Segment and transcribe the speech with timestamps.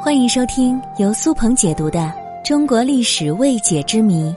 [0.00, 1.98] 欢迎收听由苏鹏解读的
[2.46, 4.30] 《中国历史未解之谜》，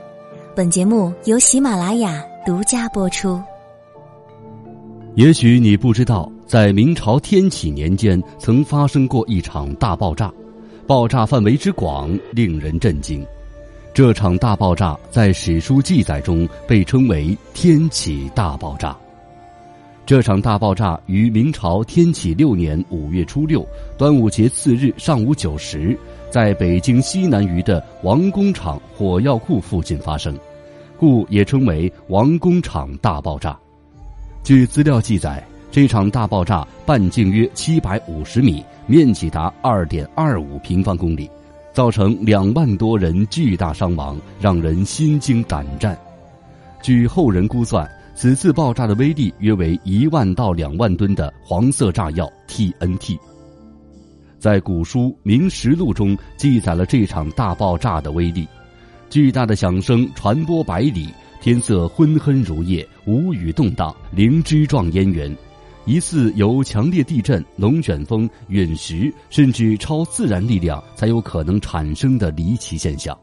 [0.55, 3.39] 本节目由喜马拉雅独家播出。
[5.13, 10.33] 也许你不知道，在明朝天启年间曾发生过一场大爆炸，
[10.87, 13.23] 爆炸范围之广令人震惊。
[13.93, 18.97] 这场大爆炸在史书记载中被称为“天启大爆炸”。
[20.11, 23.65] 这场大爆炸于明朝天启六年五月初六，
[23.97, 25.97] 端午节次日上午九时，
[26.29, 30.37] 在北京西南隅的王工厂火药库附近发生，
[30.97, 33.57] 故也称为王工厂大爆炸。
[34.43, 41.29] 据资料记载，这场大爆炸半径约七百五十米，面积达二点二五平方公里，
[41.71, 45.97] 造成两万多人巨大伤亡，让人心惊胆战。
[46.81, 47.89] 据后人估算。
[48.13, 53.17] 此次爆炸的威力约为一万到两万吨的黄色炸药 TNT。
[54.37, 58.47] 在古书《明实录》中记载了这场大爆炸的威力，
[59.09, 61.09] 巨大的响声传播百里，
[61.41, 65.35] 天色昏昏如夜，无雨动荡，灵芝状烟云，
[65.85, 73.17] 疑似由强烈地震、龙卷风、陨石甚至超自然力量才有可能产生的离奇现象。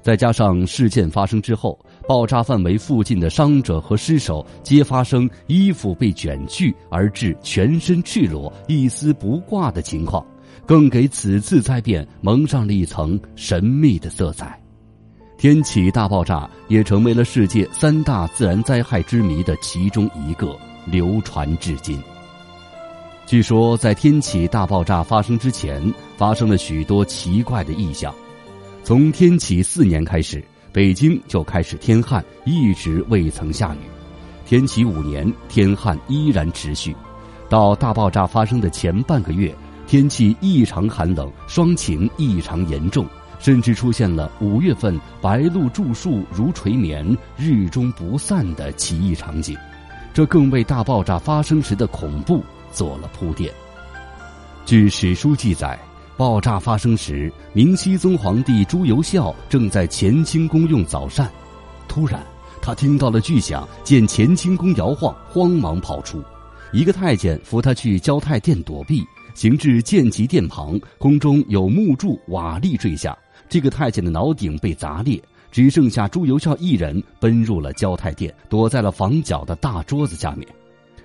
[0.00, 1.76] 再加上事件发生之后，
[2.08, 10.24] 爆炸范围附近的伤者和尸首皆发生衣服被卷去而致全身赤裸、一丝不挂的情况，
[10.64, 14.58] 更给此次灾变蒙上了一层神秘的色彩。
[15.36, 22.00] 天启大爆炸也成为了世界三大自然灾害之谜的其中一个，流传至今。
[23.26, 28.14] 据说，在天启大爆炸发生之前，发生了许多奇怪的异象。
[28.82, 30.42] 从天启四年开始，
[30.78, 33.78] 北京就开始天旱，一直未曾下雨。
[34.46, 36.94] 天启五年，天旱依然持续。
[37.48, 39.52] 到大爆炸发生的前半个月，
[39.88, 43.04] 天气异常寒冷，霜情异常严重，
[43.40, 47.04] 甚至出现了五月份白露著树如垂眠，
[47.36, 49.58] 日中不散的奇异场景。
[50.14, 53.52] 这更为大爆炸发生时的恐怖做了铺垫。
[54.64, 55.76] 据史书记载。
[56.18, 61.30] 爆炸发生时，明熹宗皇帝朱由校正在乾清宫用早膳，
[61.86, 62.20] 突然
[62.60, 66.20] 他听到了巨响，见乾清宫摇晃，慌忙跑出。
[66.72, 73.16] 一个太监扶他去交泰殿躲避，行至建极殿旁，宫中有木柱瓦砾坠下，
[73.48, 80.48] 这个太监的脑顶被砸裂，只剩下朱由校一人奔入了交泰殿，躲在了房角的大桌子下面。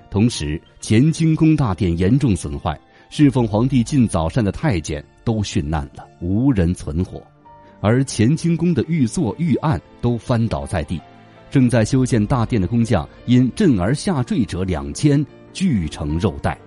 [0.09, 2.75] 同时，乾清宫大殿严重损坏。
[3.15, 7.21] 侍奉皇帝进早膳的太监都殉难了，无人存活；
[7.79, 10.99] 而乾清宫的御座、御案都翻倒在地。
[11.51, 15.23] 正在修建大殿的工匠因震而下坠者两千，
[15.53, 16.57] 俱成肉袋。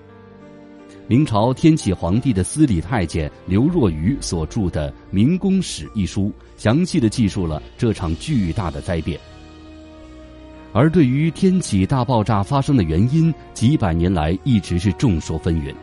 [1.08, 9.18] 明朝天启皇帝的司礼太监刘若愚所著的《明宫史》一书，详细的记述了这场巨大的灾变。
[10.72, 15.74] 而对于天启大爆炸发生的原因，几百年来一直是众说纷纭。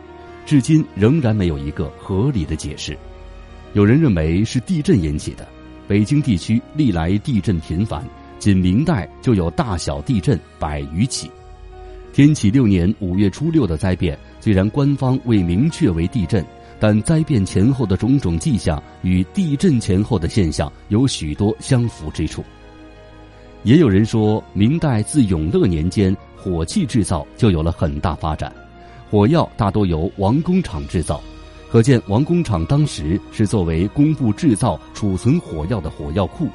[0.46, 2.96] 至今仍然没有一个合理的解释。
[3.72, 5.46] 有人认为是地震引起的，
[5.88, 8.04] 北京地区历来地震频繁，
[8.38, 11.30] 仅明代就有大小地震百余起。
[12.12, 16.44] 天启六年五月初六的灾变，虽然官方未明确为地震，
[16.78, 22.44] 但灾变前后的种种迹象与地震前后的现象有许多相符之处。
[23.64, 28.54] 也有人说，明代自永乐年间，火器制造就有了很大发展。
[29.14, 31.20] 火药大多由王工厂制造，
[31.70, 36.48] 可见王工厂当时是作为工部制造、储存火药的火药库。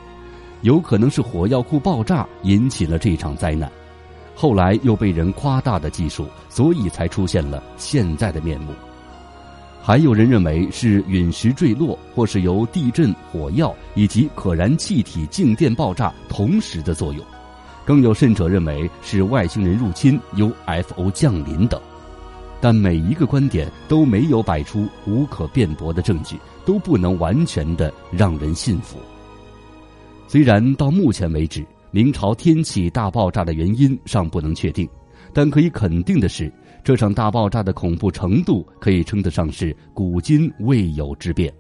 [0.60, 3.72] 有可能是火药库爆炸引起了这场灾难，
[4.36, 8.74] 后来又被人夸大的技术，所以才出现了现在的面目。
[9.82, 17.24] 还有人认为是陨石坠落，或是由地震、火药以及可燃气体静电爆炸同时的作用。
[17.86, 21.80] 更有甚者认为是外星人入侵、UFO 降临等。
[22.62, 28.98] 但每一个观点都没有摆出无可辩驳的证据，都不能完全的让人信服。
[30.28, 34.88] 虽然到目前为止，明朝天启大爆炸的原因尚不能确定，
[35.34, 36.52] 但可以肯定的是，
[36.84, 41.52] 这场大爆炸的恐怖程度可以称得上是古今未有之变。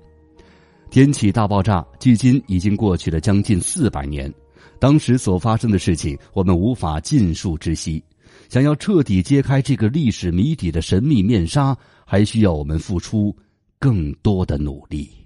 [0.89, 4.31] 天启大爆炸距今已经过去了将近四百年，
[4.79, 8.03] 当时所发生的事情，我们无法尽数知悉。
[8.49, 13.35] 想要彻底揭开这个历史谜底的神秘面纱，还需要我们付出
[13.77, 15.18] 更多的努力。